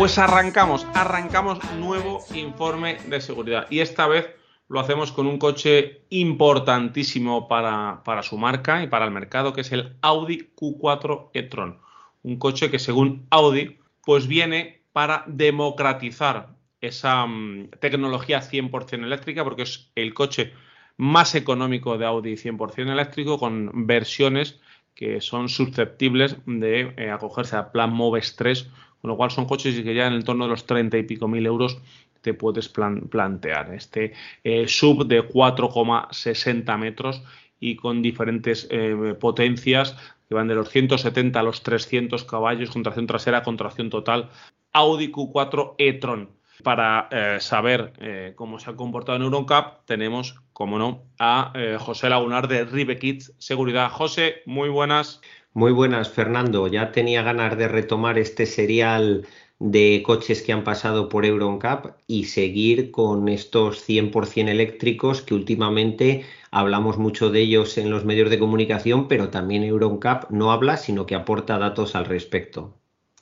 Pues 0.00 0.16
arrancamos, 0.16 0.86
arrancamos 0.94 1.58
nuevo 1.74 2.24
informe 2.34 2.96
de 3.08 3.20
seguridad 3.20 3.66
y 3.68 3.80
esta 3.80 4.06
vez 4.06 4.30
lo 4.66 4.80
hacemos 4.80 5.12
con 5.12 5.26
un 5.26 5.36
coche 5.36 6.06
importantísimo 6.08 7.48
para, 7.48 8.00
para, 8.02 8.22
su 8.22 8.38
marca 8.38 8.82
y 8.82 8.86
para 8.86 9.04
el 9.04 9.10
mercado, 9.10 9.52
que 9.52 9.60
es 9.60 9.72
el 9.72 9.98
Audi 10.00 10.52
Q4 10.56 11.28
e-tron. 11.34 11.80
Un 12.22 12.38
coche 12.38 12.70
que 12.70 12.78
según 12.78 13.26
Audi, 13.28 13.78
pues 14.02 14.26
viene 14.26 14.84
para 14.94 15.22
democratizar 15.26 16.56
esa 16.80 17.24
um, 17.24 17.68
tecnología 17.68 18.40
100% 18.40 19.04
eléctrica, 19.04 19.44
porque 19.44 19.64
es 19.64 19.92
el 19.96 20.14
coche 20.14 20.54
más 20.96 21.34
económico 21.34 21.98
de 21.98 22.06
Audi 22.06 22.36
100% 22.36 22.90
eléctrico, 22.90 23.38
con 23.38 23.70
versiones 23.86 24.58
que 24.94 25.20
son 25.20 25.50
susceptibles 25.50 26.36
de 26.46 26.94
eh, 26.96 27.10
acogerse 27.10 27.56
a 27.56 27.70
plan 27.70 27.92
MOVES 27.92 28.36
3 28.36 28.70
con 29.00 29.10
lo 29.10 29.16
cual 29.16 29.30
son 29.30 29.46
coches 29.46 29.80
que 29.80 29.94
ya 29.94 30.06
en 30.06 30.14
el 30.14 30.24
torno 30.24 30.44
de 30.44 30.50
los 30.50 30.66
30 30.66 30.98
y 30.98 31.02
pico 31.04 31.28
mil 31.28 31.46
euros 31.46 31.78
te 32.20 32.34
puedes 32.34 32.68
plan 32.68 33.08
plantear. 33.08 33.72
Este 33.74 34.12
eh, 34.44 34.68
sub 34.68 35.06
de 35.06 35.26
4,60 35.26 36.78
metros 36.78 37.22
y 37.58 37.76
con 37.76 38.02
diferentes 38.02 38.66
eh, 38.70 39.14
potencias 39.18 39.96
que 40.30 40.34
van 40.34 40.46
de 40.46 40.54
los 40.54 40.68
170 40.68 41.40
a 41.40 41.42
los 41.42 41.62
300 41.64 42.24
caballos, 42.24 42.70
con 42.70 42.84
tracción 42.84 43.08
trasera, 43.08 43.42
con 43.42 43.56
tracción 43.56 43.90
total. 43.90 44.30
Audi 44.72 45.10
Q4 45.10 45.74
e-tron. 45.76 46.30
Para 46.62 47.08
eh, 47.10 47.38
saber 47.40 47.94
eh, 47.98 48.34
cómo 48.36 48.58
se 48.58 48.70
ha 48.70 48.76
comportado 48.76 49.16
en 49.16 49.22
Euroncap, 49.22 49.84
tenemos, 49.86 50.36
como 50.52 50.78
no, 50.78 51.02
a 51.18 51.52
eh, 51.54 51.78
José 51.80 52.10
Lagunar 52.10 52.48
de 52.48 52.64
Ribe 52.64 52.98
Seguridad. 53.38 53.90
José, 53.90 54.42
muy 54.46 54.68
buenas. 54.68 55.20
Muy 55.52 55.72
buenas, 55.72 56.10
Fernando. 56.10 56.68
Ya 56.68 56.92
tenía 56.92 57.22
ganas 57.22 57.58
de 57.58 57.66
retomar 57.66 58.18
este 58.18 58.46
serial 58.46 59.26
de 59.58 60.02
coches 60.06 60.42
que 60.42 60.52
han 60.52 60.64
pasado 60.64 61.08
por 61.08 61.26
EuronCap 61.26 61.98
y 62.06 62.24
seguir 62.24 62.90
con 62.90 63.28
estos 63.28 63.86
100% 63.86 64.48
eléctricos 64.48 65.20
que 65.20 65.34
últimamente 65.34 66.24
hablamos 66.50 66.98
mucho 66.98 67.30
de 67.30 67.40
ellos 67.40 67.76
en 67.76 67.90
los 67.90 68.04
medios 68.04 68.30
de 68.30 68.38
comunicación, 68.38 69.06
pero 69.06 69.28
también 69.28 69.62
EuronCap 69.62 70.30
no 70.30 70.50
habla, 70.50 70.76
sino 70.76 71.04
que 71.04 71.14
aporta 71.14 71.58
datos 71.58 71.94
al 71.94 72.06
respecto. 72.06 72.74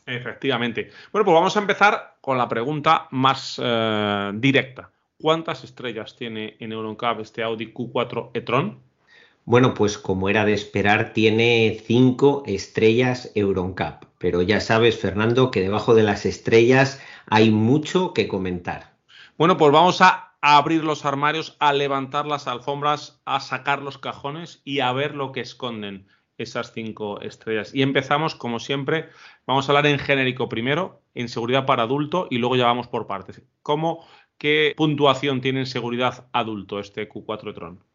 Efectivamente. 0.06 0.90
Bueno, 1.12 1.24
pues 1.24 1.34
vamos 1.34 1.56
a 1.56 1.60
empezar 1.60 2.16
con 2.20 2.38
la 2.38 2.48
pregunta 2.48 3.08
más 3.10 3.60
eh, 3.62 4.30
directa. 4.34 4.90
¿Cuántas 5.20 5.64
estrellas 5.64 6.14
tiene 6.14 6.56
en 6.60 6.72
EuronCap 6.72 7.20
este 7.20 7.42
Audi 7.42 7.72
Q4 7.72 8.30
e-tron? 8.34 8.87
Bueno, 9.48 9.72
pues 9.72 9.96
como 9.96 10.28
era 10.28 10.44
de 10.44 10.52
esperar, 10.52 11.14
tiene 11.14 11.80
cinco 11.82 12.42
estrellas 12.44 13.32
Euroncap. 13.34 14.04
Pero 14.18 14.42
ya 14.42 14.60
sabes, 14.60 15.00
Fernando, 15.00 15.50
que 15.50 15.62
debajo 15.62 15.94
de 15.94 16.02
las 16.02 16.26
estrellas 16.26 17.02
hay 17.24 17.50
mucho 17.50 18.12
que 18.12 18.28
comentar. 18.28 18.98
Bueno, 19.38 19.56
pues 19.56 19.72
vamos 19.72 20.02
a 20.02 20.34
abrir 20.42 20.84
los 20.84 21.06
armarios, 21.06 21.56
a 21.60 21.72
levantar 21.72 22.26
las 22.26 22.46
alfombras, 22.46 23.22
a 23.24 23.40
sacar 23.40 23.80
los 23.80 23.96
cajones 23.96 24.60
y 24.66 24.80
a 24.80 24.92
ver 24.92 25.14
lo 25.14 25.32
que 25.32 25.40
esconden 25.40 26.08
esas 26.36 26.74
cinco 26.74 27.22
estrellas. 27.22 27.74
Y 27.74 27.80
empezamos, 27.80 28.34
como 28.34 28.60
siempre, 28.60 29.08
vamos 29.46 29.66
a 29.66 29.72
hablar 29.72 29.86
en 29.86 29.98
genérico 29.98 30.50
primero, 30.50 31.00
en 31.14 31.30
seguridad 31.30 31.64
para 31.64 31.84
adulto 31.84 32.28
y 32.30 32.36
luego 32.36 32.56
ya 32.56 32.66
vamos 32.66 32.88
por 32.88 33.06
partes. 33.06 33.40
¿Cómo, 33.62 34.06
qué 34.36 34.74
puntuación 34.76 35.40
tiene 35.40 35.60
en 35.60 35.66
seguridad 35.66 36.28
adulto 36.34 36.80
este 36.80 37.08
Q4 37.08 37.54
Tron? 37.54 37.87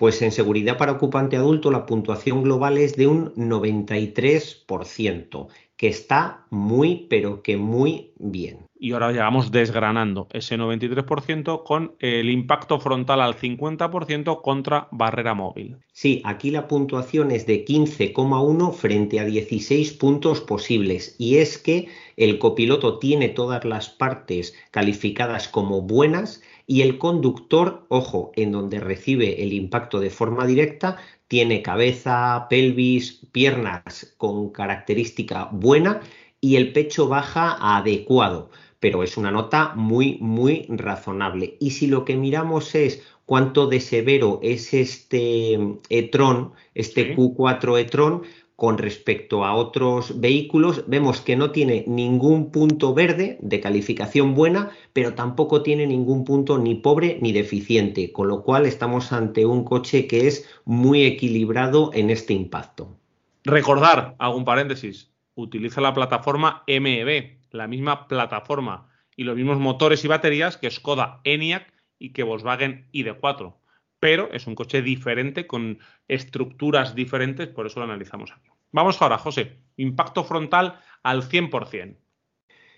Pues 0.00 0.20
en 0.22 0.32
seguridad 0.32 0.78
para 0.78 0.92
ocupante 0.92 1.36
adulto 1.36 1.70
la 1.70 1.84
puntuación 1.84 2.42
global 2.42 2.78
es 2.78 2.96
de 2.96 3.06
un 3.06 3.34
93%, 3.34 5.48
que 5.76 5.88
está 5.88 6.46
muy, 6.48 7.06
pero 7.10 7.42
que 7.42 7.58
muy 7.58 8.14
bien. 8.16 8.60
Y 8.78 8.92
ahora 8.92 9.12
ya 9.12 9.24
vamos 9.24 9.52
desgranando 9.52 10.26
ese 10.32 10.56
93% 10.56 11.64
con 11.64 11.96
el 11.98 12.30
impacto 12.30 12.80
frontal 12.80 13.20
al 13.20 13.34
50% 13.34 14.40
contra 14.40 14.88
barrera 14.90 15.34
móvil. 15.34 15.76
Sí, 15.92 16.22
aquí 16.24 16.50
la 16.50 16.66
puntuación 16.66 17.30
es 17.30 17.46
de 17.46 17.66
15,1 17.66 18.72
frente 18.72 19.20
a 19.20 19.26
16 19.26 19.92
puntos 19.92 20.40
posibles. 20.40 21.14
Y 21.18 21.36
es 21.36 21.58
que 21.58 21.88
el 22.16 22.38
copiloto 22.38 22.98
tiene 22.98 23.28
todas 23.28 23.66
las 23.66 23.90
partes 23.90 24.54
calificadas 24.70 25.46
como 25.46 25.82
buenas 25.82 26.40
y 26.70 26.82
el 26.82 26.98
conductor, 26.98 27.84
ojo, 27.88 28.30
en 28.36 28.52
donde 28.52 28.78
recibe 28.78 29.42
el 29.42 29.52
impacto 29.52 29.98
de 29.98 30.08
forma 30.08 30.46
directa, 30.46 30.98
tiene 31.26 31.62
cabeza, 31.62 32.46
pelvis, 32.48 33.26
piernas 33.32 34.14
con 34.16 34.50
característica 34.50 35.48
buena 35.50 36.00
y 36.40 36.54
el 36.54 36.72
pecho 36.72 37.08
baja 37.08 37.56
adecuado, 37.76 38.50
pero 38.78 39.02
es 39.02 39.16
una 39.16 39.32
nota 39.32 39.72
muy, 39.74 40.18
muy 40.20 40.66
razonable. 40.68 41.56
Y 41.58 41.72
si 41.72 41.88
lo 41.88 42.04
que 42.04 42.16
miramos 42.16 42.72
es 42.76 43.02
cuánto 43.26 43.66
de 43.66 43.80
severo 43.80 44.38
es 44.40 44.72
este 44.72 45.58
e-tron, 45.88 46.52
este 46.76 47.16
Q4 47.16 47.80
e-tron, 47.80 48.22
con 48.60 48.76
respecto 48.76 49.46
a 49.46 49.54
otros 49.54 50.20
vehículos, 50.20 50.84
vemos 50.86 51.22
que 51.22 51.34
no 51.34 51.50
tiene 51.50 51.82
ningún 51.86 52.52
punto 52.52 52.92
verde 52.92 53.38
de 53.40 53.58
calificación 53.58 54.34
buena, 54.34 54.68
pero 54.92 55.14
tampoco 55.14 55.62
tiene 55.62 55.86
ningún 55.86 56.26
punto 56.26 56.58
ni 56.58 56.74
pobre 56.74 57.16
ni 57.22 57.32
deficiente, 57.32 58.12
con 58.12 58.28
lo 58.28 58.42
cual 58.42 58.66
estamos 58.66 59.14
ante 59.14 59.46
un 59.46 59.64
coche 59.64 60.06
que 60.06 60.26
es 60.26 60.46
muy 60.66 61.04
equilibrado 61.04 61.90
en 61.94 62.10
este 62.10 62.34
impacto. 62.34 62.98
Recordar, 63.44 64.14
hago 64.18 64.36
un 64.36 64.44
paréntesis, 64.44 65.10
utiliza 65.36 65.80
la 65.80 65.94
plataforma 65.94 66.62
MEB, 66.66 67.38
la 67.52 67.66
misma 67.66 68.08
plataforma 68.08 68.90
y 69.16 69.24
los 69.24 69.36
mismos 69.36 69.58
motores 69.58 70.04
y 70.04 70.08
baterías 70.08 70.58
que 70.58 70.70
Skoda 70.70 71.22
Enyaq 71.24 71.72
y 71.98 72.12
que 72.12 72.24
Volkswagen 72.24 72.88
ID4 72.92 73.54
pero 74.00 74.32
es 74.32 74.46
un 74.46 74.54
coche 74.54 74.82
diferente 74.82 75.46
con 75.46 75.78
estructuras 76.08 76.94
diferentes, 76.94 77.48
por 77.48 77.66
eso 77.66 77.78
lo 77.78 77.84
analizamos 77.84 78.32
aquí. 78.32 78.48
Vamos 78.72 79.00
ahora, 79.00 79.18
José, 79.18 79.58
impacto 79.76 80.24
frontal 80.24 80.80
al 81.02 81.22
100%. 81.22 81.96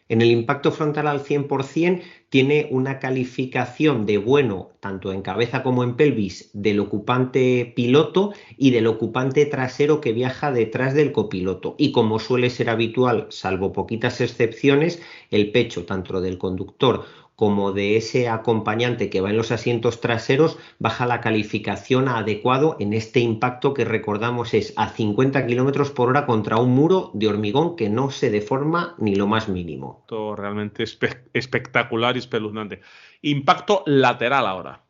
En 0.09 0.21
el 0.21 0.31
impacto 0.31 0.73
frontal 0.73 1.07
al 1.07 1.25
100% 1.25 2.03
tiene 2.29 2.67
una 2.71 2.99
calificación 2.99 4.05
de 4.05 4.19
bueno 4.19 4.73
tanto 4.81 5.13
en 5.13 5.23
cabeza 5.23 5.63
como 5.63 5.85
en 5.85 5.97
pelvis 5.97 6.51
del 6.53 6.81
ocupante 6.81 7.73
piloto 7.75 8.33
y 8.59 8.73
del 8.73 8.89
ocupante 8.89 9.47
trasero 9.47 10.01
que 10.01 10.13
viaja 10.13 10.51
detrás 10.51 10.93
del 10.93 11.13
copiloto. 11.13 11.77
Y 11.79 11.93
como 11.93 12.19
suele 12.19 12.51
ser 12.51 12.69
habitual, 12.69 13.27
salvo 13.31 13.73
poquitas 13.73 14.21
excepciones, 14.21 15.01
el 15.31 15.53
pecho 15.53 15.87
tanto 15.87 16.21
del 16.21 16.37
conductor 16.37 17.05
como 17.43 17.73
de 17.73 17.97
ese 17.97 18.29
acompañante 18.29 19.11
que 19.11 19.21
va 19.21 19.31
en 19.31 19.37
los 19.37 19.51
asientos 19.51 20.01
traseros, 20.01 20.59
baja 20.79 21.07
la 21.07 21.21
calificación 21.21 22.07
a 22.07 22.19
adecuado 22.19 22.77
en 22.79 22.93
este 22.93 23.19
impacto 23.19 23.75
que 23.75 23.85
recordamos 23.85 24.55
es 24.55 24.73
a 24.77 24.91
50 24.91 25.45
kilómetros 25.49 25.91
por 25.91 26.09
hora 26.09 26.25
contra 26.25 26.59
un 26.59 26.71
muro 26.71 27.11
de 27.15 27.27
hormigón 27.27 27.75
que 27.75 27.89
no 27.89 28.13
se 28.13 28.31
deforma 28.31 28.95
ni 28.99 29.17
lo 29.17 29.27
más 29.27 29.49
mínimo. 29.49 30.05
Todo 30.07 30.37
realmente 30.37 30.85
espe 30.85 31.25
espectacular 31.33 32.15
y 32.15 32.21
espeluznante. 32.21 32.81
Impacto 33.23 33.83
lateral 33.87 34.47
ahora. 34.47 34.85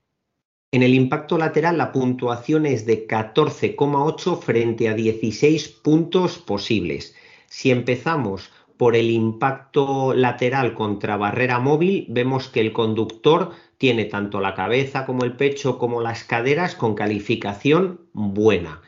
En 0.73 0.83
el 0.83 0.93
impacto 0.93 1.39
lateral 1.39 1.79
la 1.79 1.91
puntuación 1.91 2.67
es 2.67 2.85
de 2.85 3.09
14,8 3.09 4.39
frente 4.39 4.91
a 4.91 4.95
16 4.95 5.69
puntos 5.83 6.37
posibles. 6.37 7.17
Si 7.47 7.71
empezamos 7.71 8.51
por 8.83 8.97
el 8.97 9.13
impacto 9.13 10.13
lateral 10.13 10.75
contra 10.75 11.17
barrera 11.17 11.61
móvil, 11.61 12.05
vemos 12.09 12.49
que 12.49 12.61
el 12.61 12.73
conductor 12.73 13.53
tiene 13.79 14.07
tanto 14.07 14.41
la 14.41 14.57
cabeza 14.57 15.07
como 15.07 15.23
el 15.23 15.37
pecho 15.37 15.79
como 15.79 16.01
las 16.01 16.25
caderas 16.25 16.75
con 16.75 16.97
calificación 16.97 18.01
buena. 18.13 18.83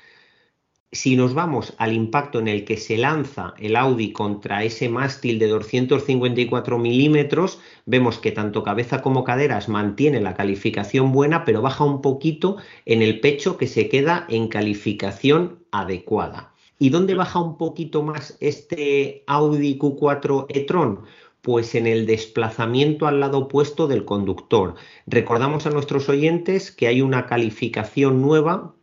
Si 0.91 1.15
nos 1.15 1.33
vamos 1.33 1.75
al 1.79 1.93
impacto 1.93 2.41
en 2.41 2.49
el 2.49 2.65
que 2.65 2.77
se 2.77 2.99
lanza 2.99 3.55
el 3.57 3.77
Audi 3.77 4.13
contra 4.13 4.65
ese 4.65 4.89
mástil 4.89 5.39
de 5.39 5.47
254 5.47 6.77
milímetros, 6.77 7.61
vemos 7.87 8.19
que 8.19 8.33
tanto 8.33 8.65
cabeza 8.65 9.01
como 9.01 9.23
caderas 9.23 9.69
mantiene 9.69 10.21
la 10.21 10.35
calificación 10.35 11.13
buena, 11.13 11.45
pero 11.45 11.63
baja 11.63 11.85
un 11.85 12.03
poquito 12.03 12.57
en 12.85 13.01
el 13.01 13.21
pecho 13.21 13.57
que 13.57 13.69
se 13.69 13.89
queda 13.89 14.27
en 14.29 14.49
calificación 14.49 15.65
adecuada. 15.71 16.54
¿Y 16.79 16.91
dónde 16.91 17.15
baja 17.15 17.41
un 17.41 17.57
poquito 17.57 18.03
más 18.03 18.37
este 18.41 19.23
Audi 19.27 19.79
Q4 19.79 20.47
e-tron? 20.49 21.01
Pues 21.41 21.75
en 21.75 21.87
el 21.87 22.07
desplazamiento 22.07 23.07
al 23.07 23.21
lado 23.21 23.39
opuesto 23.39 23.87
del 23.87 24.05
conductor. 24.05 24.75
Recordamos 25.07 25.67
a 25.67 25.71
nuestros 25.71 26.09
oyentes 26.09 26.71
que 26.73 26.87
hay 26.87 27.03
una 27.03 27.27
calificación 27.27 28.23
nueva, 28.23 28.75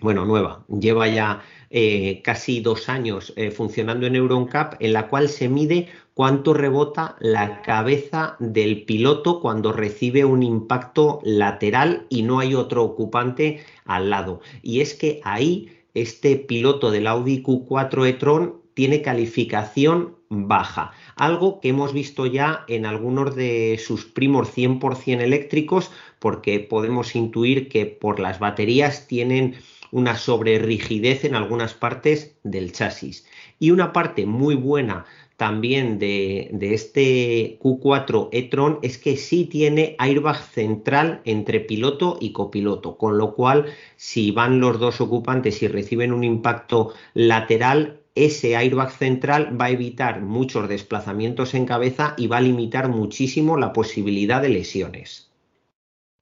bueno, 0.00 0.24
nueva, 0.24 0.64
lleva 0.68 1.08
ya 1.08 1.42
eh, 1.70 2.22
casi 2.22 2.60
dos 2.60 2.88
años 2.88 3.32
eh, 3.36 3.50
funcionando 3.50 4.06
en 4.06 4.16
EuronCap, 4.16 4.74
en 4.80 4.92
la 4.92 5.08
cual 5.08 5.28
se 5.28 5.48
mide 5.48 5.88
cuánto 6.14 6.54
rebota 6.54 7.16
la 7.20 7.62
cabeza 7.62 8.36
del 8.38 8.84
piloto 8.84 9.40
cuando 9.40 9.72
recibe 9.72 10.24
un 10.24 10.42
impacto 10.42 11.20
lateral 11.22 12.06
y 12.08 12.22
no 12.22 12.38
hay 12.38 12.54
otro 12.54 12.84
ocupante 12.84 13.64
al 13.84 14.10
lado. 14.10 14.40
Y 14.62 14.80
es 14.80 14.94
que 14.94 15.20
ahí 15.24 15.75
este 15.96 16.36
piloto 16.36 16.90
del 16.90 17.06
Audi 17.06 17.42
Q4 17.42 18.06
e-tron 18.06 18.60
tiene 18.74 19.00
calificación 19.00 20.16
baja, 20.28 20.92
algo 21.16 21.60
que 21.60 21.70
hemos 21.70 21.94
visto 21.94 22.26
ya 22.26 22.64
en 22.68 22.84
algunos 22.84 23.34
de 23.34 23.80
sus 23.82 24.04
primos 24.04 24.54
100% 24.54 25.22
eléctricos, 25.22 25.90
porque 26.18 26.60
podemos 26.60 27.16
intuir 27.16 27.68
que 27.68 27.86
por 27.86 28.20
las 28.20 28.38
baterías 28.38 29.06
tienen 29.06 29.54
una 29.92 30.16
sobrerigidez 30.16 31.24
en 31.24 31.34
algunas 31.34 31.72
partes 31.72 32.36
del 32.42 32.72
chasis. 32.72 33.26
Y 33.58 33.70
una 33.70 33.92
parte 33.94 34.26
muy 34.26 34.54
buena 34.54 35.06
también 35.36 35.98
de, 35.98 36.48
este 36.60 37.58
Q4 37.60 38.30
e-tron 38.32 38.78
es 38.82 38.96
que 38.96 39.16
sí 39.16 39.44
tiene 39.44 39.94
airbag 39.98 40.38
central 40.38 41.20
entre 41.24 41.60
piloto 41.60 42.16
y 42.20 42.32
copiloto, 42.32 42.96
con 42.96 43.18
lo 43.18 43.34
cual 43.34 43.66
si 43.96 44.30
van 44.30 44.60
los 44.60 44.78
dos 44.78 45.00
ocupantes 45.00 45.62
y 45.62 45.68
reciben 45.68 46.12
un 46.12 46.24
impacto 46.24 46.94
lateral, 47.12 48.00
ese 48.14 48.56
airbag 48.56 48.90
central 48.92 49.60
va 49.60 49.66
a 49.66 49.70
evitar 49.70 50.22
muchos 50.22 50.68
desplazamientos 50.68 51.52
en 51.52 51.66
cabeza 51.66 52.14
y 52.16 52.28
va 52.28 52.38
a 52.38 52.40
limitar 52.40 52.88
muchísimo 52.88 53.58
la 53.58 53.74
posibilidad 53.74 54.40
de 54.40 54.48
lesiones. 54.48 55.30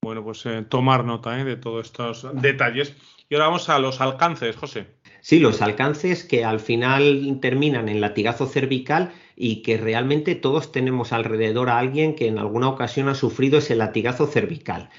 Bueno, 0.03 0.25
pues 0.25 0.45
eh, 0.47 0.67
tomar 0.69 1.05
nota 1.05 1.41
eh, 1.41 1.45
de 1.45 1.57
todos 1.57 1.87
estos 1.87 2.27
detalles. 2.35 2.97
Y 3.29 3.37
ahora 3.37 3.47
vamos 3.47 3.69
a 3.69 3.79
los 3.79 4.01
alcances, 4.01 4.57
José. 4.57 4.87
Sí, 5.27 5.39
los 5.39 5.63
alcances 5.63 6.23
que 6.23 6.45
al 6.45 6.61
final 6.61 7.39
terminan 7.41 7.89
en 7.89 8.03
latigazo 8.03 8.45
cervical 8.45 9.15
y 9.37 9.63
que 9.63 9.79
realmente 9.79 10.35
todos 10.35 10.71
tenemos 10.71 11.15
alrededor 11.15 11.71
a 11.71 11.79
alguien 11.79 12.15
que 12.15 12.27
en 12.29 12.39
alguna 12.39 12.69
ocasión 12.69 13.09
ha 13.09 13.15
sufrido 13.15 13.57
ese 13.57 13.75
latigazo 13.75 14.27
cervical. 14.27 14.91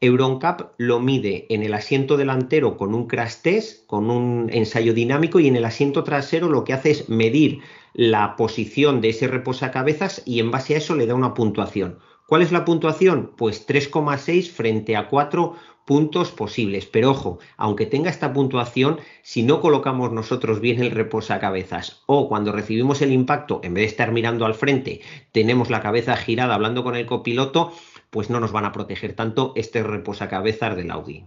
Euroncap 0.00 0.70
lo 0.78 1.00
mide 1.00 1.46
en 1.50 1.64
el 1.64 1.74
asiento 1.74 2.16
delantero 2.16 2.76
con 2.76 2.94
un 2.94 3.08
crash 3.08 3.42
test, 3.42 3.84
con 3.88 4.08
un 4.08 4.50
ensayo 4.52 4.94
dinámico 4.94 5.40
y 5.40 5.48
en 5.48 5.56
el 5.56 5.64
asiento 5.64 6.04
trasero 6.04 6.48
lo 6.48 6.62
que 6.62 6.74
hace 6.74 6.92
es 6.92 7.08
medir 7.08 7.58
la 7.92 8.36
posición 8.36 9.00
de 9.00 9.08
ese 9.08 9.26
reposacabezas 9.26 10.22
y 10.24 10.38
en 10.38 10.52
base 10.52 10.74
a 10.74 10.78
eso 10.78 10.94
le 10.94 11.06
da 11.06 11.16
una 11.16 11.34
puntuación. 11.34 11.98
¿Cuál 12.32 12.40
es 12.40 12.50
la 12.50 12.64
puntuación? 12.64 13.32
Pues 13.36 13.68
3,6 13.68 14.50
frente 14.50 14.96
a 14.96 15.08
4 15.08 15.54
puntos 15.84 16.30
posibles. 16.32 16.86
Pero 16.86 17.10
ojo, 17.10 17.40
aunque 17.58 17.84
tenga 17.84 18.08
esta 18.08 18.32
puntuación, 18.32 19.00
si 19.20 19.42
no 19.42 19.60
colocamos 19.60 20.12
nosotros 20.12 20.58
bien 20.58 20.82
el 20.82 20.92
reposacabezas 20.92 22.02
o 22.06 22.30
cuando 22.30 22.50
recibimos 22.50 23.02
el 23.02 23.12
impacto, 23.12 23.60
en 23.62 23.74
vez 23.74 23.82
de 23.82 23.88
estar 23.88 24.12
mirando 24.12 24.46
al 24.46 24.54
frente, 24.54 25.02
tenemos 25.30 25.68
la 25.68 25.82
cabeza 25.82 26.16
girada 26.16 26.54
hablando 26.54 26.82
con 26.82 26.96
el 26.96 27.04
copiloto, 27.04 27.74
pues 28.08 28.30
no 28.30 28.40
nos 28.40 28.50
van 28.50 28.64
a 28.64 28.72
proteger 28.72 29.12
tanto 29.12 29.52
este 29.54 29.82
reposacabezas 29.82 30.74
del 30.74 30.90
Audi. 30.90 31.26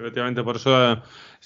Efectivamente, 0.00 0.42
por 0.42 0.56
eso 0.56 0.94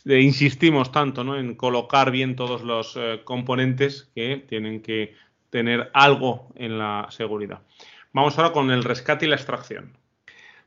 eh, 0.07 0.21
insistimos 0.23 0.93
tanto 0.93 1.25
¿no? 1.25 1.37
en 1.37 1.57
colocar 1.57 2.11
bien 2.11 2.37
todos 2.37 2.63
los 2.63 2.97
eh, 2.97 3.21
componentes 3.23 4.11
que 4.15 4.47
tienen 4.49 4.81
que 4.81 5.13
tener 5.51 5.91
algo 5.93 6.49
en 6.57 6.79
la 6.79 7.07
seguridad. 7.11 7.61
Vamos 8.15 8.39
ahora 8.39 8.53
con 8.53 8.71
el 8.71 8.85
rescate 8.85 9.27
y 9.27 9.29
la 9.29 9.35
extracción. 9.35 9.99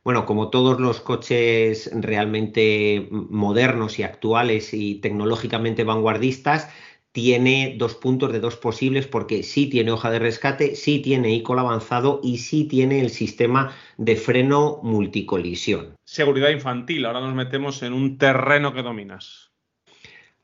Bueno, 0.04 0.26
como 0.26 0.50
todos 0.50 0.82
los 0.82 1.00
coches 1.00 1.90
realmente 1.94 3.08
modernos 3.10 4.00
y 4.00 4.04
actuales 4.04 4.74
y 4.74 4.96
tecnológicamente 4.96 5.86
vanguardistas, 5.86 6.70
tiene 7.14 7.76
dos 7.80 7.96
puntos 7.96 8.34
de 8.34 8.42
dos 8.42 8.58
posibles 8.58 9.08
porque 9.08 9.44
sí 9.44 9.70
tiene 9.70 9.92
hoja 9.92 10.12
de 10.12 10.20
rescate, 10.20 10.76
sí 10.76 11.00
tiene 11.00 11.34
ICOL 11.36 11.60
avanzado 11.60 12.20
y 12.22 12.40
sí 12.40 12.66
tiene 12.66 13.00
el 13.00 13.10
sistema 13.10 13.74
de 13.98 14.18
freno 14.18 14.82
multicolisión. 14.84 15.96
Seguridad 16.04 16.50
infantil, 16.50 17.06
ahora 17.06 17.22
nos 17.22 17.34
metemos 17.34 17.82
en 17.82 17.94
un 17.94 18.18
terreno 18.18 18.74
que 18.74 18.84
dominas. 18.84 19.47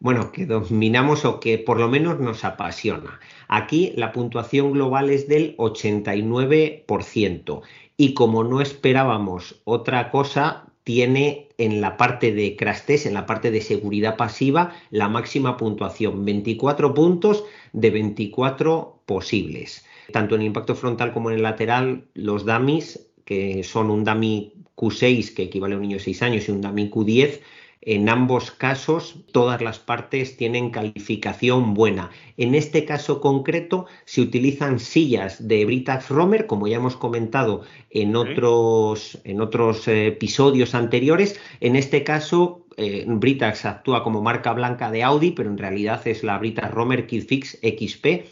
Bueno, 0.03 0.31
que 0.33 0.45
dominamos 0.45 1.23
o 1.23 1.39
que 1.39 1.57
por 1.57 1.79
lo 1.79 1.87
menos 1.87 2.19
nos 2.19 2.43
apasiona. 2.43 3.21
Aquí 3.47 3.93
la 3.95 4.11
puntuación 4.11 4.73
global 4.73 5.09
es 5.09 5.29
del 5.29 5.55
89% 5.55 7.61
y 7.95 8.13
como 8.13 8.43
no 8.43 8.59
esperábamos 8.59 9.61
otra 9.63 10.11
cosa, 10.11 10.65
tiene 10.83 11.47
en 11.57 11.79
la 11.79 11.95
parte 11.95 12.33
de 12.33 12.57
crash 12.57 12.81
test, 12.81 13.05
en 13.05 13.13
la 13.13 13.25
parte 13.25 13.49
de 13.49 13.61
seguridad 13.61 14.17
pasiva, 14.17 14.73
la 14.89 15.07
máxima 15.07 15.55
puntuación, 15.55 16.25
24 16.25 16.93
puntos 16.93 17.45
de 17.71 17.89
24 17.89 19.03
posibles. 19.05 19.85
Tanto 20.11 20.35
en 20.35 20.41
impacto 20.41 20.75
frontal 20.75 21.13
como 21.13 21.29
en 21.29 21.37
el 21.37 21.43
lateral, 21.43 22.03
los 22.13 22.45
dummies, 22.45 23.07
que 23.23 23.63
son 23.63 23.89
un 23.89 24.03
dummy 24.03 24.51
Q6, 24.75 25.33
que 25.33 25.43
equivale 25.43 25.75
a 25.75 25.77
un 25.77 25.83
niño 25.83 25.95
de 25.95 26.03
6 26.03 26.23
años, 26.23 26.49
y 26.49 26.51
un 26.51 26.59
dummy 26.59 26.89
Q10, 26.89 27.39
en 27.85 28.07
ambos 28.07 28.51
casos, 28.51 29.15
todas 29.33 29.61
las 29.61 29.77
partes 29.77 30.37
tienen 30.37 30.69
calificación 30.69 31.73
buena. 31.73 32.11
En 32.37 32.55
este 32.55 32.85
caso 32.85 33.19
concreto, 33.19 33.87
se 34.05 34.21
utilizan 34.21 34.79
sillas 34.79 35.47
de 35.47 35.65
Britax 35.65 36.09
Romer, 36.09 36.47
como 36.47 36.67
ya 36.67 36.77
hemos 36.77 36.95
comentado 36.95 37.63
en 37.89 38.15
otros, 38.15 39.19
en 39.25 39.41
otros 39.41 39.87
eh, 39.89 40.07
episodios 40.07 40.75
anteriores. 40.75 41.39
En 41.59 41.75
este 41.75 42.05
caso, 42.05 42.65
eh, 42.77 43.03
Britax 43.05 43.65
actúa 43.65 44.03
como 44.03 44.21
marca 44.21 44.53
blanca 44.53 44.89
de 44.89 45.03
Audi, 45.03 45.31
pero 45.31 45.49
en 45.49 45.57
realidad 45.57 46.07
es 46.07 46.23
la 46.23 46.37
Britax 46.37 46.71
Romer 46.71 47.05
Kidfix 47.05 47.59
XP 47.61 48.25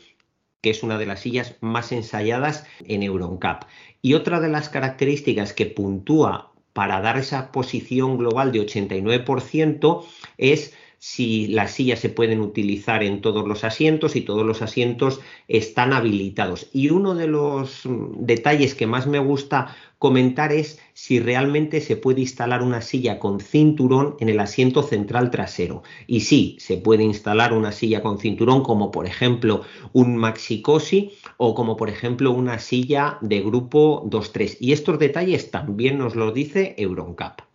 que 0.62 0.70
es 0.70 0.84
una 0.84 1.00
de 1.00 1.08
las 1.08 1.22
sillas 1.22 1.56
más 1.60 1.92
ensayadas 1.92 2.66
en 2.86 3.02
Euroncap. 3.02 3.64
Y 4.04 4.14
otra 4.14 4.40
de 4.40 4.48
las 4.48 4.70
características 4.70 5.54
que 5.54 5.66
puntúa 5.66 6.51
para 6.74 7.02
dar 7.02 7.18
esa 7.18 7.52
posición 7.52 8.18
global 8.18 8.52
de 8.52 8.62
89% 8.62 10.06
es 10.38 10.74
si 11.04 11.48
las 11.48 11.72
sillas 11.72 11.98
se 11.98 12.10
pueden 12.10 12.42
utilizar 12.42 13.02
en 13.02 13.22
todos 13.22 13.48
los 13.48 13.64
asientos 13.64 14.16
y 14.16 14.22
todos 14.22 14.46
los 14.46 14.62
asientos 14.62 15.20
están 15.48 15.94
habilitados. 15.94 16.70
Y 16.74 16.92
uno 16.92 17.16
de 17.16 17.26
los 17.26 17.88
mm, 17.88 18.24
detalles 18.24 18.76
que 18.76 18.86
más 18.86 19.08
me 19.08 19.18
gusta 19.18 19.76
comentar 19.98 20.52
es 20.52 20.80
si 20.94 21.20
realmente 21.20 21.82
se 21.82 21.96
puede 21.96 22.22
instalar 22.22 22.62
una 22.62 22.82
silla 22.82 23.18
con 23.18 23.40
cinturón 23.40 24.16
en 24.20 24.30
el 24.30 24.40
asiento 24.40 24.84
central 24.84 25.32
trasero. 25.32 25.82
Y 26.06 26.20
sí, 26.20 26.56
se 26.60 26.78
puede 26.78 27.02
instalar 27.02 27.52
una 27.52 27.72
silla 27.72 28.04
con 28.04 28.20
cinturón 28.20 28.62
como 28.62 28.92
por 28.92 29.08
ejemplo 29.08 29.64
un 29.94 30.16
Maxi 30.18 30.62
Cosi 30.62 31.14
o 31.38 31.56
como 31.56 31.78
por 31.78 31.90
ejemplo 31.90 32.32
una 32.32 32.60
silla 32.60 33.18
de 33.22 33.42
grupo 33.42 34.08
2-3. 34.08 34.58
Y 34.60 34.72
estos 34.72 35.00
detalles 35.00 35.50
también 35.50 35.98
nos 35.98 36.16
los 36.16 36.32
dice 36.32 36.76
Euroncap. 36.78 37.51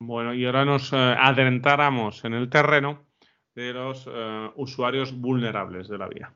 Bueno, 0.00 0.32
y 0.32 0.46
ahora 0.46 0.64
nos 0.64 0.92
eh, 0.92 0.96
en 2.24 2.34
el 2.34 2.48
terreno 2.50 3.04
de 3.54 3.72
los 3.72 4.06
eh, 4.06 4.50
usuarios 4.54 5.18
vulnerables 5.18 5.88
de 5.88 5.98
la 5.98 6.06
vía. 6.06 6.32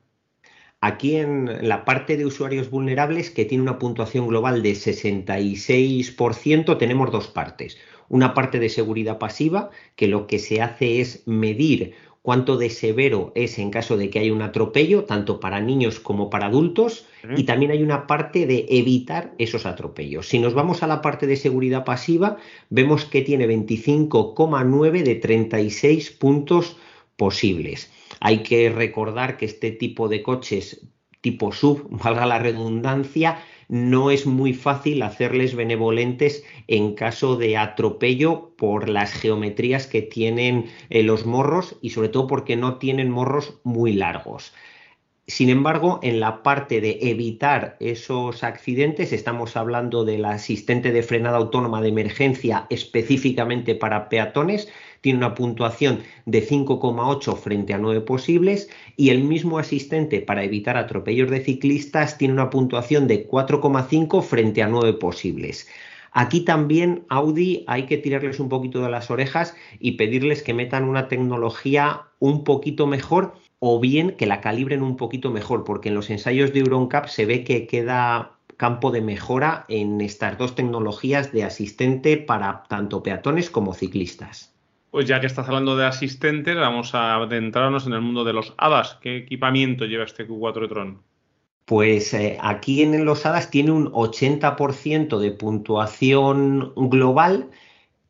Aquí 0.81 1.15
en 1.15 1.65
la 1.65 1.85
parte 1.85 2.17
de 2.17 2.25
usuarios 2.25 2.69
vulnerables, 2.69 3.29
que 3.29 3.45
tiene 3.45 3.61
una 3.61 3.79
puntuación 3.79 4.27
global 4.27 4.61
de 4.61 4.73
66%, 4.73 6.77
tenemos 6.77 7.09
dos 7.09 7.29
partes. 7.29 7.77
Una 8.09 8.33
parte 8.33 8.59
de 8.59 8.67
seguridad 8.67 9.17
pasiva, 9.17 9.69
que 9.95 10.09
lo 10.09 10.27
que 10.27 10.39
se 10.39 10.61
hace 10.61 10.99
es 10.99 11.25
medir 11.25 11.95
cuánto 12.23 12.57
de 12.57 12.69
severo 12.69 13.33
es 13.35 13.59
en 13.59 13.69
caso 13.69 13.97
de 13.97 14.09
que 14.09 14.17
haya 14.17 14.33
un 14.33 14.41
atropello, 14.41 15.03
tanto 15.03 15.41
para 15.41 15.59
niños 15.59 15.99
como 15.99 16.29
para 16.29 16.47
adultos, 16.47 17.05
y 17.37 17.43
también 17.43 17.71
hay 17.71 17.83
una 17.83 18.07
parte 18.07 18.47
de 18.47 18.65
evitar 18.69 19.33
esos 19.37 19.65
atropellos. 19.65 20.29
Si 20.29 20.39
nos 20.39 20.53
vamos 20.53 20.83
a 20.83 20.87
la 20.87 21.01
parte 21.01 21.27
de 21.27 21.35
seguridad 21.35 21.83
pasiva, 21.83 22.37
vemos 22.69 23.05
que 23.05 23.21
tiene 23.21 23.45
25,9 23.47 25.03
de 25.03 25.15
36 25.15 26.11
puntos 26.11 26.77
posibles. 27.17 27.91
Hay 28.21 28.41
que 28.41 28.69
recordar 28.69 29.37
que 29.37 29.45
este 29.45 29.71
tipo 29.71 30.07
de 30.07 30.23
coches 30.23 30.87
tipo 31.23 31.53
sub, 31.53 31.87
valga 31.89 32.25
la 32.25 32.37
redundancia, 32.37 33.39
no 33.73 34.11
es 34.11 34.27
muy 34.27 34.53
fácil 34.53 35.01
hacerles 35.01 35.55
benevolentes 35.55 36.43
en 36.67 36.93
caso 36.93 37.37
de 37.37 37.57
atropello 37.57 38.51
por 38.55 38.87
las 38.87 39.11
geometrías 39.11 39.87
que 39.87 40.03
tienen 40.03 40.67
eh, 40.91 41.01
los 41.01 41.25
morros 41.25 41.75
y 41.81 41.89
sobre 41.89 42.09
todo 42.09 42.27
porque 42.27 42.55
no 42.55 42.77
tienen 42.77 43.09
morros 43.09 43.59
muy 43.63 43.93
largos. 43.93 44.53
Sin 45.25 45.49
embargo, 45.49 45.99
en 46.03 46.19
la 46.19 46.43
parte 46.43 46.81
de 46.81 46.99
evitar 47.01 47.77
esos 47.79 48.43
accidentes, 48.43 49.11
estamos 49.11 49.57
hablando 49.57 50.05
del 50.05 50.25
asistente 50.25 50.91
de 50.91 51.01
frenada 51.01 51.37
autónoma 51.37 51.81
de 51.81 51.89
emergencia 51.89 52.67
específicamente 52.69 53.73
para 53.73 54.07
peatones, 54.07 54.71
tiene 55.03 55.17
una 55.17 55.35
puntuación 55.35 55.99
de 56.25 56.47
5,8 56.47 57.35
frente 57.35 57.73
a 57.73 57.77
9 57.77 58.01
posibles 58.01 58.69
y 58.95 59.09
el 59.09 59.25
mismo 59.25 59.59
asistente 59.59 60.21
para 60.21 60.45
evitar 60.45 60.77
atropellos 60.77 61.29
de 61.29 61.41
ciclistas 61.41 62.17
tiene 62.17 62.35
una 62.35 62.49
puntuación 62.49 63.05
de 63.05 63.27
4,5 63.27 64.23
frente 64.23 64.63
a 64.63 64.69
9 64.69 64.93
posibles. 64.93 65.67
Aquí 66.13 66.41
también 66.41 67.03
Audi 67.09 67.65
hay 67.67 67.85
que 67.85 67.97
tirarles 67.97 68.39
un 68.39 68.47
poquito 68.47 68.81
de 68.81 68.89
las 68.89 69.11
orejas 69.11 69.55
y 69.77 69.93
pedirles 69.93 70.41
que 70.41 70.53
metan 70.53 70.85
una 70.85 71.09
tecnología 71.09 72.03
un 72.19 72.45
poquito 72.45 72.87
mejor 72.87 73.33
o 73.59 73.81
bien 73.81 74.15
que 74.15 74.25
la 74.25 74.39
calibren 74.39 74.83
un 74.83 74.95
poquito 74.95 75.31
mejor, 75.31 75.65
porque 75.65 75.89
en 75.89 75.95
los 75.95 76.09
ensayos 76.09 76.53
de 76.53 76.59
EuronCap 76.59 77.07
se 77.07 77.25
ve 77.25 77.43
que 77.43 77.67
queda 77.67 78.37
campo 78.55 78.91
de 78.91 79.01
mejora 79.01 79.65
en 79.67 79.99
estas 79.99 80.37
dos 80.37 80.55
tecnologías 80.55 81.33
de 81.33 81.43
asistente 81.43 82.15
para 82.15 82.63
tanto 82.69 83.03
peatones 83.03 83.49
como 83.49 83.73
ciclistas. 83.73 84.52
Pues 84.93 85.07
ya 85.07 85.19
que 85.19 85.25
estás 85.25 85.47
hablando 85.47 85.75
de 85.75 85.87
asistentes, 85.87 86.55
vamos 86.55 86.93
a 86.93 87.15
adentrarnos 87.15 87.87
en 87.87 87.93
el 87.93 88.01
mundo 88.01 88.23
de 88.23 88.31
los 88.31 88.53
HADAS. 88.57 88.99
¿Qué 89.01 89.17
equipamiento 89.17 89.85
lleva 89.85 90.03
este 90.03 90.27
Q4 90.27 90.69
Tron? 90.69 91.01
Pues 91.65 92.13
eh, 92.13 92.37
aquí 92.39 92.83
en 92.83 93.03
los 93.03 93.25
HADAS 93.25 93.49
tiene 93.49 93.71
un 93.71 93.91
80% 93.91 95.17
de 95.17 95.31
puntuación 95.31 96.73
global 96.75 97.49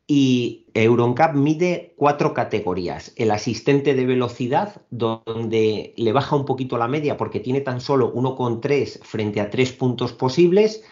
y 0.07 0.65
EuronCap 0.73 1.35
mide 1.35 1.93
cuatro 1.95 2.33
categorías. 2.33 3.13
El 3.15 3.31
asistente 3.31 3.93
de 3.93 4.05
velocidad, 4.05 4.81
donde 4.89 5.93
le 5.95 6.11
baja 6.11 6.35
un 6.35 6.43
poquito 6.43 6.77
la 6.77 6.89
media 6.89 7.15
porque 7.15 7.39
tiene 7.39 7.61
tan 7.61 7.79
solo 7.79 8.13
1,3 8.13 8.99
frente 9.03 9.39
a 9.39 9.49
tres 9.49 9.71
puntos 9.71 10.11
posibles. 10.11 10.83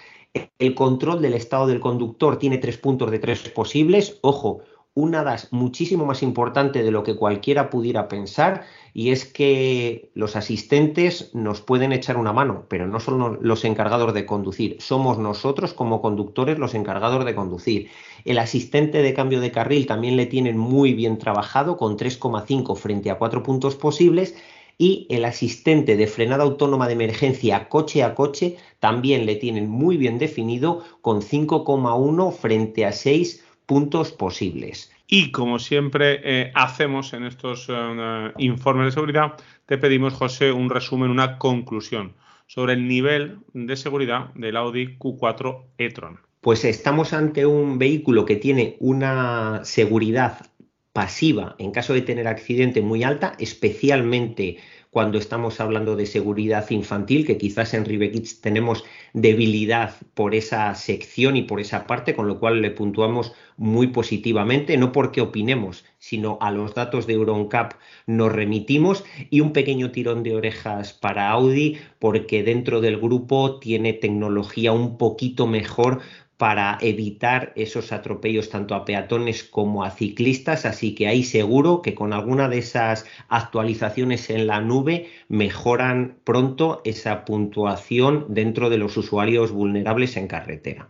El 0.58 0.74
control 0.74 1.22
del 1.22 1.34
estado 1.34 1.68
del 1.68 1.82
conductor 1.82 2.40
tiene 2.40 2.60
tres 2.60 2.78
puntos 2.78 3.12
de 3.12 3.20
tres 3.20 3.50
posibles. 3.50 4.20
Ojo, 4.22 4.62
una 4.94 5.24
DAS 5.24 5.48
muchísimo 5.52 6.06
más 6.06 6.22
importante 6.22 6.84
de 6.84 6.92
lo 6.92 7.04
que 7.04 7.16
cualquiera 7.16 7.70
pudiera 7.70 8.10
pensar 8.10 8.66
y 8.94 9.12
es 9.12 9.24
que 9.24 10.12
los 10.16 10.36
asistentes 10.36 11.34
nos 11.34 11.62
pueden 11.62 11.94
echar 11.94 12.18
una 12.18 12.34
mano, 12.34 12.66
pero 12.68 12.88
no 12.88 13.00
son 13.00 13.40
los 13.42 13.64
encargados 13.64 14.14
de 14.14 14.26
conducir, 14.26 14.76
somos 14.82 15.18
nosotros 15.18 15.74
como 15.74 16.02
conductores 16.02 16.60
los 16.60 16.74
encargados 16.74 17.24
de 17.24 17.36
conducir. 17.36 17.90
El 18.26 18.38
asistente 18.38 19.02
de 19.02 19.14
cambio 19.14 19.40
de 19.40 19.52
carril 19.52 19.88
también 19.88 20.18
le 20.18 20.26
tienen 20.26 20.58
muy 20.58 20.94
bien 20.94 21.18
trabajado 21.18 21.78
con 21.78 21.98
3,5 21.98 22.76
frente 22.76 23.12
a 23.12 23.18
4 23.18 23.44
puntos 23.44 23.76
posibles 23.76 24.36
y 24.78 25.08
el 25.10 25.24
asistente 25.24 25.96
de 25.96 26.08
frenada 26.08 26.44
autónoma 26.44 26.88
de 26.88 26.94
emergencia 26.94 27.70
coche 27.70 28.04
a 28.04 28.14
coche 28.14 28.58
también 28.80 29.26
le 29.26 29.36
tienen 29.36 29.70
muy 29.70 29.96
bien 29.96 30.18
definido 30.18 30.84
con 31.02 31.22
5,1 31.22 32.34
frente 32.34 32.86
a 32.86 32.92
6 32.92 33.46
puntos 33.66 34.12
posibles. 34.12 34.92
Y 35.08 35.32
como 35.32 35.60
siempre 35.60 36.22
eh, 36.24 36.52
hacemos 36.56 37.14
en 37.14 37.26
estos 37.26 37.68
eh, 37.70 38.32
informes 38.38 38.86
de 38.86 38.92
seguridad, 38.92 39.34
te 39.66 39.78
pedimos, 39.78 40.14
José, 40.14 40.52
un 40.52 40.70
resumen, 40.70 41.10
una 41.10 41.38
conclusión 41.38 42.14
sobre 42.48 42.74
el 42.74 42.88
nivel 42.88 43.40
de 43.54 43.76
seguridad 43.76 44.34
del 44.36 44.58
Audi 44.58 44.98
Q4 44.98 45.64
e-tron. 45.78 46.20
Pues 46.42 46.66
estamos 46.66 47.14
ante 47.14 47.46
un 47.46 47.78
vehículo 47.78 48.26
que 48.26 48.36
tiene 48.36 48.78
una 48.80 49.62
seguridad 49.64 50.48
pasiva 50.94 51.56
en 51.60 51.72
caso 51.72 51.94
de 51.94 52.02
tener 52.02 52.28
accidente 52.28 52.82
muy 52.82 53.04
alta, 53.04 53.36
especialmente 53.40 54.58
cuando 54.92 55.18
estamos 55.18 55.62
hablando 55.62 55.96
de 55.96 56.06
seguridad 56.06 56.70
infantil, 56.70 57.26
que 57.26 57.38
quizás 57.38 57.74
en 57.74 57.86
Ribekids 57.86 58.42
tenemos 58.42 58.84
debilidad 59.14 59.96
por 60.14 60.36
esa 60.36 60.76
sección 60.76 61.38
y 61.38 61.44
por 61.44 61.62
esa 61.62 61.88
parte, 61.88 62.14
con 62.14 62.28
lo 62.28 62.40
cual 62.40 62.62
le 62.62 62.72
puntuamos 62.72 63.32
muy 63.56 63.88
positivamente, 63.88 64.76
no 64.76 64.92
porque 64.92 65.22
opinemos, 65.22 65.86
sino 65.98 66.38
a 66.42 66.52
los 66.52 66.76
datos 66.76 67.08
de 67.08 67.14
EuronCap 67.14 67.76
nos 68.06 68.34
remitimos. 68.34 69.06
Y 69.30 69.40
un 69.40 69.54
pequeño 69.54 69.92
tirón 69.92 70.24
de 70.24 70.36
orejas 70.36 70.92
para 70.92 71.30
Audi 71.30 71.78
porque 71.98 72.44
dentro 72.44 72.82
del 72.82 72.98
grupo 72.98 73.60
tiene 73.60 73.94
tecnología 73.94 74.74
un 74.74 74.98
poquito 74.98 75.48
mejor 75.48 76.02
para 76.42 76.80
evitar 76.82 77.54
esos 77.56 77.92
atropellos 77.92 78.50
tanto 78.50 78.74
a 78.74 78.84
peatones 78.84 79.44
como 79.44 79.84
a 79.84 79.92
ciclistas, 79.92 80.66
así 80.66 80.96
que 80.96 81.08
ahí 81.08 81.22
seguro 81.22 81.84
que 81.84 81.94
con 81.94 82.14
alguna 82.14 82.50
de 82.50 82.58
esas 82.58 83.06
actualizaciones 83.30 84.28
en 84.32 84.48
la 84.48 84.60
nube 84.60 85.08
mejoran 85.28 86.18
pronto 86.24 86.82
esa 86.84 87.26
puntuación 87.26 88.26
dentro 88.30 88.72
de 88.72 88.80
los 88.80 88.98
usuarios 88.98 89.52
vulnerables 89.52 90.18
en 90.18 90.28
carretera. 90.28 90.90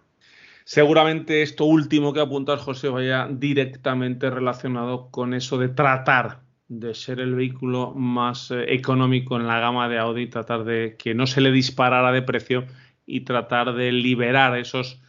Seguramente 0.64 1.42
esto 1.42 1.66
último 1.66 2.14
que 2.14 2.22
apuntas, 2.22 2.62
José, 2.62 2.88
vaya 2.88 3.28
directamente 3.30 4.30
relacionado 4.30 5.10
con 5.12 5.34
eso 5.34 5.58
de 5.58 5.68
tratar 5.68 6.44
de 6.70 6.94
ser 6.94 7.20
el 7.20 7.36
vehículo 7.36 7.94
más 7.94 8.52
eh, 8.52 8.74
económico 8.74 9.36
en 9.36 9.48
la 9.48 9.60
gama 9.60 9.90
de 9.90 10.00
Audi, 10.00 10.28
tratar 10.28 10.64
de 10.64 10.96
que 10.98 11.14
no 11.14 11.28
se 11.28 11.42
le 11.42 11.52
disparara 11.52 12.14
de 12.14 12.22
precio 12.22 12.68
y 13.06 13.26
tratar 13.26 13.74
de 13.74 13.92
liberar 13.92 14.58
esos 14.58 15.02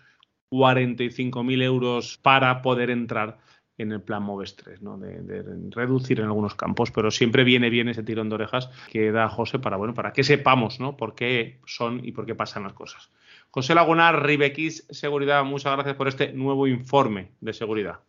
45.000 0.52 1.62
euros 1.62 2.18
para 2.18 2.61
poder 2.61 2.90
entrar 2.90 3.38
en 3.78 3.90
el 3.90 4.02
plan 4.02 4.23
Moves 4.23 4.54
3, 4.54 4.82
¿no? 4.82 4.99
De, 4.99 5.42
reducir 5.71 6.21
en 6.21 6.26
algunos 6.26 6.54
campos, 6.54 6.90
pero 6.90 7.11
siempre 7.11 7.42
viene 7.42 7.71
bien 7.71 7.88
ese 7.88 8.02
tirón 8.02 8.28
de 8.28 8.35
orejas 8.35 8.71
que 8.90 9.11
da 9.11 9.28
José 9.28 9.59
para, 9.59 9.76
bueno, 9.76 9.94
para 9.94 10.12
que 10.12 10.25
sepamos 10.25 10.78
¿no? 10.78 10.97
por 10.97 11.14
qué 11.14 11.59
son 11.64 12.00
y 12.04 12.12
por 12.12 12.26
qué 12.26 12.35
pasan 12.35 12.64
las 12.64 12.75
cosas. 12.75 13.11
José 13.50 13.75
Laguna, 13.75 14.12
Ribequis 14.12 14.87
Seguridad, 14.90 15.42
muchas 15.44 15.73
gracias 15.73 15.97
por 15.97 16.06
este 16.06 16.32
nuevo 16.35 16.66
informe 16.66 17.30
de 17.40 17.54
seguridad. 17.54 18.00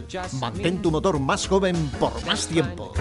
Mantén 0.40 0.82
tu 0.82 0.90
motor 0.90 1.18
más 1.18 1.48
joven 1.48 1.74
por 1.98 2.12
más 2.26 2.46
tiempo. 2.46 2.92